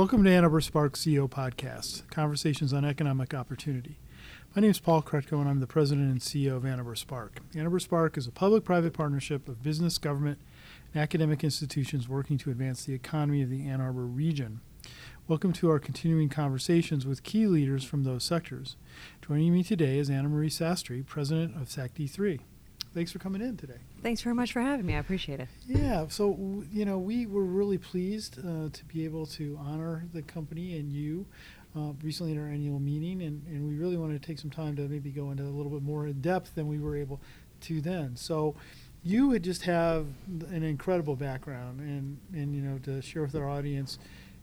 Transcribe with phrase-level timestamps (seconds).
[0.00, 3.98] Welcome to Ann Arbor Spark CEO Podcast, conversations on economic opportunity.
[4.56, 7.40] My name is Paul Krutko, and I'm the president and CEO of Ann Arbor Spark.
[7.54, 10.38] Ann Arbor Spark is a public private partnership of business, government,
[10.94, 14.62] and academic institutions working to advance the economy of the Ann Arbor region.
[15.28, 18.76] Welcome to our continuing conversations with key leaders from those sectors.
[19.20, 22.40] Joining me today is Anna Marie Sastry, president of Sakti3.
[22.92, 23.78] Thanks for coming in today.
[24.02, 24.96] Thanks very much for having me.
[24.96, 25.48] I appreciate it.
[25.66, 30.22] Yeah, so you know we were really pleased uh, to be able to honor the
[30.22, 31.26] company and you
[31.76, 34.74] uh, recently at our annual meeting, and, and we really wanted to take some time
[34.76, 37.20] to maybe go into a little bit more in depth than we were able
[37.60, 38.16] to then.
[38.16, 38.56] So
[39.04, 40.06] you would just have
[40.50, 43.98] an incredible background, and and you know to share with our audience.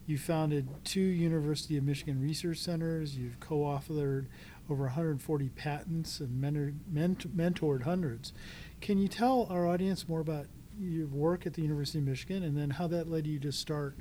[0.06, 3.18] You founded two University of Michigan research centers.
[3.18, 4.28] You've co-authored
[4.70, 8.34] over 140 patents and mentor, ment- mentored hundreds.
[8.82, 10.48] Can you tell our audience more about
[10.80, 13.98] your work at the University of Michigan and then how that led you to start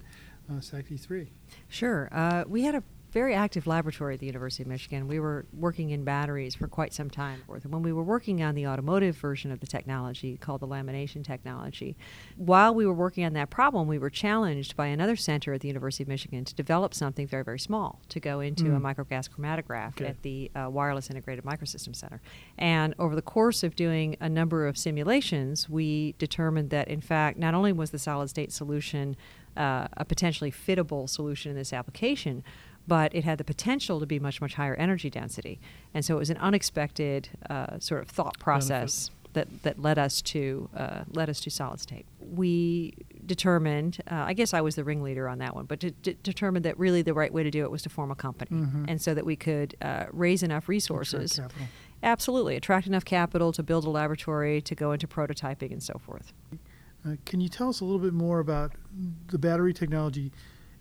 [0.51, 1.29] uh, Sakti3?
[1.69, 2.09] Sure.
[2.12, 2.83] Uh, we had a
[3.16, 5.09] very active laboratory at the University of Michigan.
[5.09, 7.42] We were working in batteries for quite some time.
[7.47, 11.97] When we were working on the automotive version of the technology called the lamination technology,
[12.37, 15.69] while we were working on that problem, we were challenged by another center at the
[15.69, 18.77] University of Michigan to develop something very, very small to go into mm.
[18.77, 20.09] a microgas chromatograph okay.
[20.09, 22.20] at the uh, Wireless Integrated Microsystem Center.
[22.59, 27.39] And over the course of doing a number of simulations, we determined that, in fact,
[27.39, 29.17] not only was the solid state solution
[29.56, 32.44] uh, a potentially fittable solution in this application,
[32.87, 35.61] but it had the potential to be much, much higher energy density.
[35.95, 39.11] And so it was an unexpected uh, sort of thought process.
[39.33, 42.06] That, that led us to uh, led us to solid state.
[42.20, 42.95] We
[43.27, 46.78] determined, uh, I guess I was the ringleader on that one, but to determined that
[46.78, 48.87] really the right way to do it was to form a company, mm-hmm.
[48.89, 51.39] and so that we could uh, raise enough resources,
[52.03, 56.33] absolutely attract enough capital to build a laboratory, to go into prototyping, and so forth.
[57.05, 58.73] Uh, can you tell us a little bit more about
[59.27, 60.33] the battery technology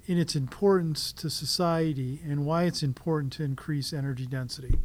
[0.08, 4.76] in its importance to society and why it's important to increase energy density?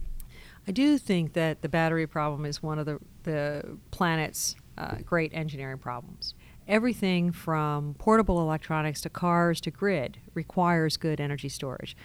[0.66, 5.32] I do think that the battery problem is one of the, the planet's uh, great
[5.34, 6.34] engineering problems.
[6.68, 11.96] Everything from portable electronics to cars to grid requires good energy storage.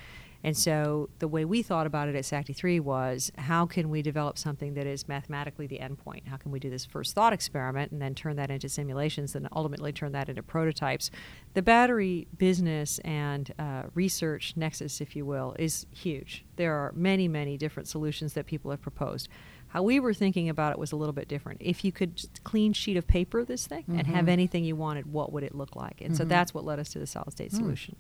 [0.46, 4.38] And so the way we thought about it at Sakti3 was how can we develop
[4.38, 6.28] something that is mathematically the endpoint?
[6.28, 9.48] How can we do this first thought experiment and then turn that into simulations and
[9.56, 11.10] ultimately turn that into prototypes?
[11.56, 16.46] The battery business and uh, research nexus, if you will, is huge.
[16.58, 19.28] There are many, many different solutions that people have proposed.
[19.70, 21.60] How we were thinking about it was a little bit different.
[21.60, 23.98] If you could clean sheet of paper this thing mm-hmm.
[23.98, 24.30] and have mm-hmm.
[24.30, 26.02] anything you wanted, what would it look like?
[26.02, 26.18] And mm-hmm.
[26.18, 27.58] so that's what led us to the solid state mm.
[27.58, 27.96] solution.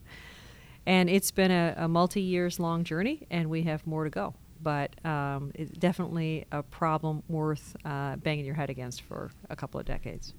[0.86, 4.36] And it's been a, a multi years long journey, and we have more to go.
[4.62, 9.80] But um, it's definitely a problem worth uh, banging your head against for a couple
[9.80, 10.34] of decades.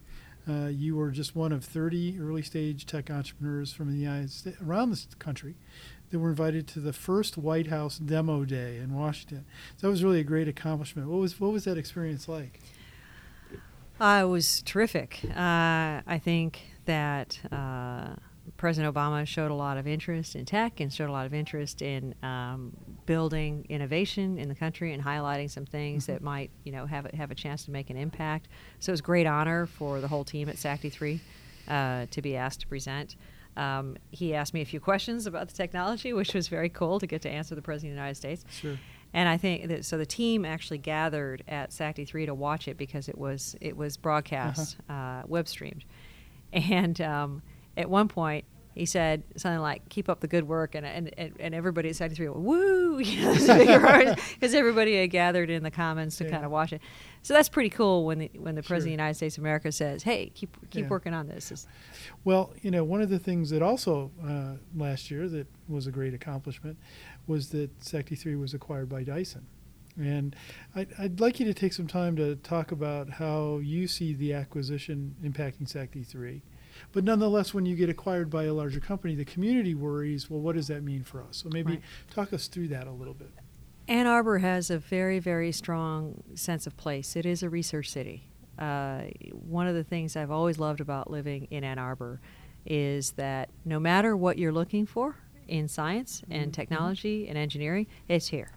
[0.49, 4.57] Uh, you were just one of 30 early stage tech entrepreneurs from the United States
[4.65, 5.57] around the country
[6.11, 9.45] that were invited to the first White House demo day in Washington.
[9.77, 11.09] So that was really a great accomplishment.
[11.09, 12.61] What was what was that experience like?
[13.99, 15.21] Uh, it was terrific.
[15.25, 18.15] Uh, I think that uh,
[18.57, 21.83] President Obama showed a lot of interest in tech and showed a lot of interest
[21.83, 22.73] in um,
[23.05, 26.13] building innovation in the country and highlighting some things mm-hmm.
[26.13, 28.49] that might, you know, have a, have a chance to make an impact.
[28.81, 31.21] So it was a great honor for the whole team at Sakti3
[31.69, 33.17] uh, to be asked to present.
[33.57, 37.07] Um, he asked me a few questions about the technology, which was very cool to
[37.07, 38.45] get to answer the President of the United States.
[38.51, 38.79] Sure.
[39.15, 43.09] And I think that so the team actually gathered at Sakti3 to watch it because
[43.09, 45.21] it was it was broadcast, uh-huh.
[45.21, 45.85] uh, web streamed,
[46.53, 47.43] and um,
[47.77, 48.45] at one point
[48.77, 51.11] he said something like "Keep up the good work," and and,
[51.41, 53.49] and everybody at Sakti3 went "Woo!" because
[54.55, 56.31] everybody had gathered in the Commons to yeah.
[56.31, 56.83] kind of watch it.
[57.23, 58.69] So that's pretty cool when the when the sure.
[58.69, 60.89] president of the United States of America says, "Hey, keep keep yeah.
[60.89, 61.67] working on this." It's
[62.25, 65.91] well, you know, one of the things that also uh, last year that was a
[65.91, 66.77] great accomplishment
[67.27, 69.47] was that Sakti3 was acquired by Dyson.
[69.99, 70.37] And
[70.75, 74.35] I'd, I'd, like you to take some time to talk about how you see the
[74.35, 76.43] acquisition impacting SACD3
[76.93, 80.57] but nonetheless, when you get acquired by a larger company, the community worries, well, what
[80.57, 81.39] does that mean for us?
[81.39, 81.83] So maybe right.
[82.11, 83.31] talk us through that a little bit.
[83.89, 87.15] Ann Arbor has a very, very strong sense of place.
[87.15, 88.29] It is a research city.
[88.59, 89.03] Uh,
[89.33, 92.21] one of the things I've always loved about living in Ann Arbor
[92.65, 96.51] is that no matter what you're looking for in science and mm-hmm.
[96.51, 98.51] technology and engineering, it's here.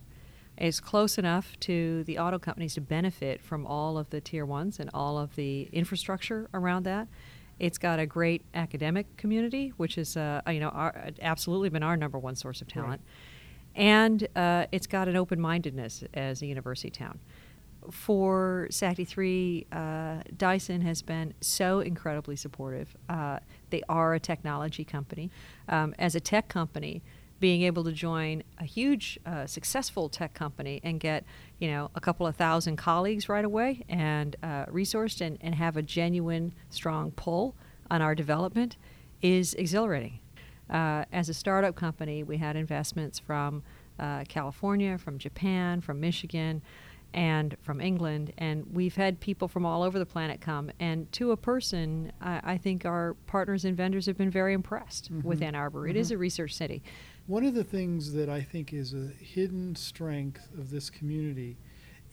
[0.57, 4.80] It's close enough to the auto companies to benefit from all of the tier ones
[4.80, 7.07] and all of the infrastructure around that.
[7.60, 11.98] It's got a great academic community, which is, uh, you know, our, absolutely been our
[11.98, 13.02] number one source of talent.
[13.76, 13.82] Right.
[13.82, 17.20] And uh, it's got an open mindedness as a university town.
[17.92, 22.96] For Sakti3, uh, Dyson has been so incredibly supportive.
[23.08, 23.40] Uh,
[23.70, 25.30] They are a technology company.
[25.68, 27.02] Um, as a tech company,
[27.39, 31.24] being able to join a huge, uh, successful tech company and get,
[31.57, 35.77] you know, a couple of thousand colleagues right away and uh, resourced and, and have
[35.77, 37.56] a genuine, strong pull
[37.89, 38.77] on our development
[39.21, 40.19] is exhilarating.
[40.69, 43.63] Uh, as a startup company, we had investments from
[44.00, 46.62] uh, California, from Japan, from Michigan,
[47.14, 48.34] and from England.
[48.38, 50.72] And we've had people from all over the planet come.
[50.80, 55.12] And to a person, I, I think our partners and vendors have been very impressed
[55.12, 55.24] Mhm.
[55.24, 55.88] with Ann Arbor.
[55.88, 56.00] It Mhm.
[56.00, 56.84] is a research city.
[57.28, 61.58] One of the things that I think is a hidden strength of this community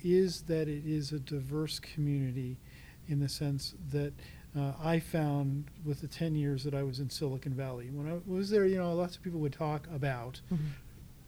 [0.02, 2.58] is that it is a diverse community
[3.08, 4.12] in the sense that
[4.54, 7.90] uh, I found with the 10 years that I was in Silicon Valley.
[7.90, 10.40] When I was there, you know, lots of people would talk about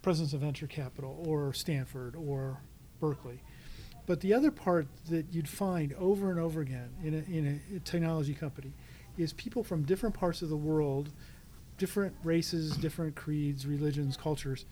[0.00, 2.62] presence of venture capital or Stanford or
[3.00, 3.43] Berkeley.
[4.08, 7.81] But the other part that you'd find over and over again in a, in a
[7.81, 8.72] technology company
[9.19, 11.10] is people from different parts of the world,
[11.76, 14.64] different races, different creeds, religions, cultures,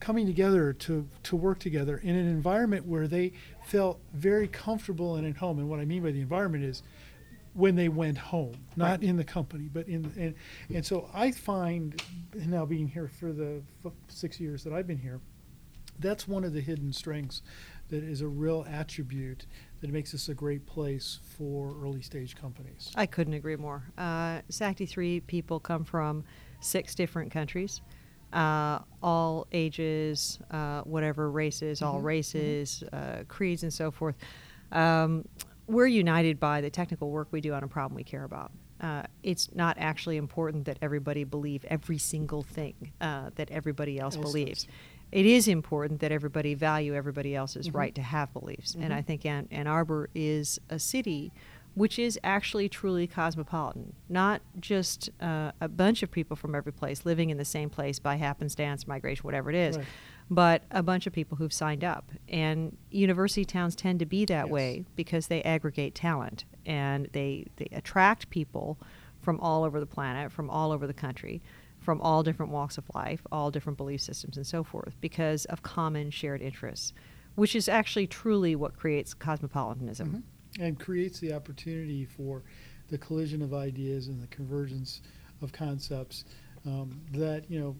[0.00, 3.32] coming together to, to work together in an environment where they
[3.64, 5.58] felt very comfortable and at home.
[5.58, 6.82] And what I mean by the environment is
[7.54, 10.34] when they went home, not in the company, but in and
[10.74, 12.02] and so I find
[12.34, 15.20] now being here for the f- six years that I've been here,
[16.00, 17.40] that's one of the hidden strengths
[17.88, 19.46] that is a real attribute
[19.80, 22.90] that makes this a great place for early stage companies.
[22.94, 23.82] I couldn't agree more.
[23.98, 26.24] Uh, Sakti3 people come from
[26.60, 27.82] six different countries,
[28.32, 32.04] uh, all ages, uh, whatever races, all Mhm, mhm.
[32.04, 34.16] races, uh, creeds, and so forth.
[34.72, 35.26] Um,
[35.66, 38.50] we're united by the technical work we do on a problem we care about.
[38.80, 44.16] Uh, it's not actually important that everybody believe every single thing uh, that everybody else,
[44.16, 44.64] Else believes.
[44.64, 44.72] does.
[45.14, 47.74] It is important that everybody value everybody else's Mhm.
[47.76, 48.74] right to have beliefs.
[48.74, 51.32] And I think Ann, Ann Arbor is a city
[51.74, 57.04] which is actually truly cosmopolitan, not just uh, a bunch of people from every place
[57.04, 59.86] living in the same place by happenstance, migration, whatever it is, Right.
[60.30, 62.10] but a bunch of people who've signed up.
[62.28, 64.52] And university towns tend to be that Yes.
[64.52, 68.78] way because they aggregate talent and they, they attract people
[69.20, 71.42] from all over the planet, from all over the country,
[71.84, 75.62] from all different walks of life, all different belief systems, and so forth, because of
[75.62, 76.94] common shared interests,
[77.34, 80.08] which is actually truly what creates cosmopolitanism.
[80.08, 80.22] Mhm.
[80.60, 82.42] And creates the opportunity for
[82.88, 85.02] the collision of ideas and the convergence
[85.42, 86.24] of concepts
[86.66, 87.76] um, that, you know,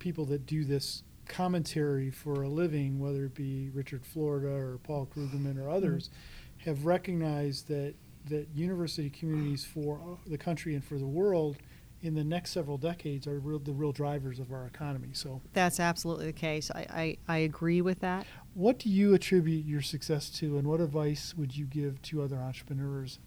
[0.00, 5.06] people that do this commentary for a living, whether it be Richard Florida or Paul
[5.06, 6.10] Krugman or others,
[6.58, 7.94] have recognized that,
[8.28, 11.58] that university communities for the country and for the world
[12.06, 15.08] in the next several decades are real, the real drivers of our economy.
[15.12, 16.70] So, That's absolutely the case.
[16.70, 16.86] I,
[17.28, 18.26] I, I agree with that.
[18.54, 22.36] what do you attribute your success to, and what advice would you give to other
[22.36, 23.18] entrepreneurs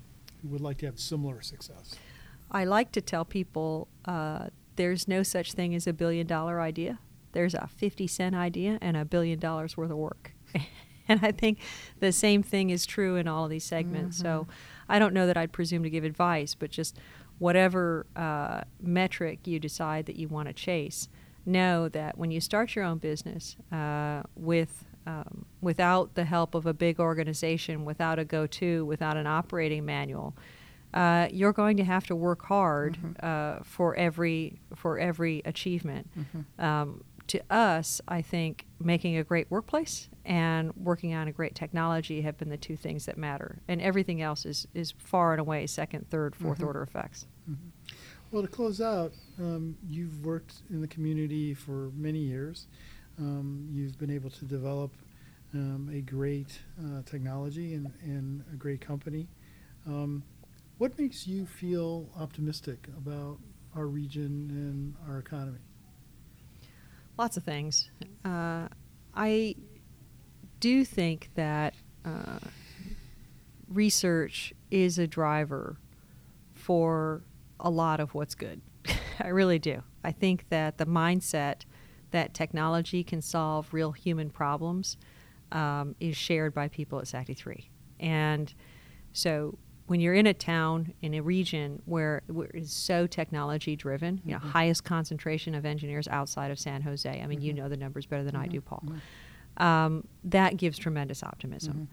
[0.42, 1.96] who would like to have similar success?
[2.50, 4.48] I like to tell people uh,
[4.78, 7.00] there's no such thing as a billion dollar idea.
[7.34, 10.34] There's a 50 cent idea and a billion dollars worth of work.
[11.08, 11.60] and I think
[12.00, 14.18] the same thing is true in all of these segments.
[14.18, 14.48] So
[14.88, 16.98] I don't know that I'd presume to give advice, but just
[17.40, 21.10] whatever uh, metric you decide that you want to chase,
[21.46, 26.66] know that when you start your own business uh, with um, without the help of
[26.68, 30.36] a big organization, without a go-to, without an operating manual,
[30.94, 36.08] uh, you're going to have to work hard uh, for every for every achievement.
[36.60, 42.22] Um, to us, I think making a great workplace and working on a great technology
[42.22, 45.68] have been the two things that matter, and everything else is is far and away
[45.68, 46.66] second, third, 4th Mhm.
[46.68, 47.28] order effects.
[48.32, 52.68] Well, to close out, um, you've worked in the community for many years.
[53.18, 54.92] Um, you've been able to develop
[55.54, 59.28] um, a great uh, technology and, and a great company.
[59.88, 60.24] Um,
[60.78, 63.40] what makes you feel optimistic about
[63.76, 65.60] our region and our economy?
[67.20, 67.92] Lots of things.
[68.24, 68.70] Uh,
[69.14, 69.56] I
[70.62, 71.74] do think that
[72.06, 72.40] uh,
[73.68, 75.76] research is a driver
[76.54, 77.22] for
[77.60, 78.62] a lot of what's good.
[79.20, 79.84] I really do.
[80.02, 81.64] I think that the mindset
[82.12, 84.96] that technology can solve real human problems
[85.52, 87.70] um, is shared by people at Sakti 3.
[88.00, 88.54] And
[89.12, 89.58] so
[89.90, 94.34] when you're in a town, in a region where, where it's so technology driven, you
[94.34, 94.52] know, Mhm.
[94.52, 97.10] highest concentration of engineers outside of San Jose.
[97.10, 97.58] I mean, you Mhm.
[97.58, 98.84] know the numbers better than I do, Paul.
[98.86, 99.64] mhm.
[99.64, 101.88] Um, that gives tremendous optimism.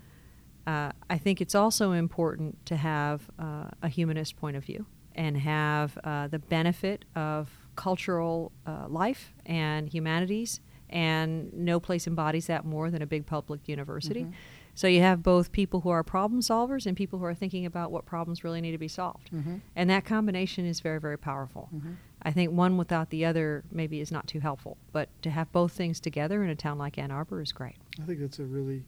[0.67, 4.85] Uh, I think it's also important to have uh, a humanist point of view
[5.15, 12.47] and have uh, the benefit of cultural uh, life and humanities, and no place embodies
[12.47, 14.25] that more than a big public university.
[14.25, 14.33] Mhm.
[14.75, 17.91] So you have both people who are problem solvers and people who are thinking about
[17.91, 19.31] what problems really need to be solved.
[19.33, 19.57] Mm-hmm.
[19.75, 21.71] And that combination is very, very powerful.
[21.75, 21.93] Mm-hmm.
[22.23, 25.73] I think one without the other maybe is not too helpful, but to have both
[25.73, 27.77] things together in a town like Ann Arbor is great.
[28.03, 28.85] I think that's a really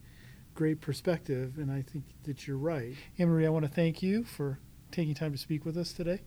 [0.54, 2.94] great perspective, and I think that you're right.
[3.18, 4.58] Ann Marie, I want to thank you for
[4.90, 6.20] taking time to speak with us today.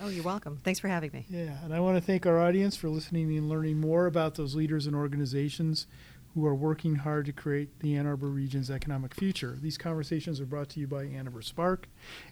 [0.00, 0.60] Oh, you're welcome.
[0.64, 1.26] Thanks for having me.
[1.28, 4.54] Yeah, and I want to thank our audience for listening and learning more about those
[4.54, 5.86] leaders and organizations
[6.34, 9.56] who are working hard to create the Ann Arbor region's economic future.
[9.60, 11.88] These conversations are brought to you by Ann Arbor Spark.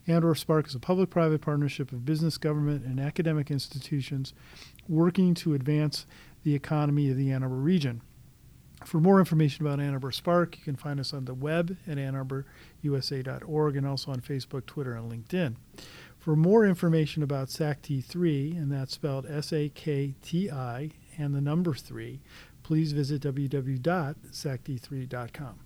[0.08, 4.34] Ann Arbor Spark is a public private partnership of business, government, and academic institutions
[4.88, 6.04] working to advance
[6.42, 8.02] the economy of the Ann Arbor region.
[8.84, 11.98] For more information about Ann Arbor Spark, you can find us on the web at
[11.98, 15.54] annarborusa.org and also on Facebook, Twitter, and LinkedIn.
[16.22, 21.40] For more information about Sakti3, and that's spelled S A K T I and the
[21.40, 22.20] number 3,
[22.62, 25.58] please visit www.sakti3.com.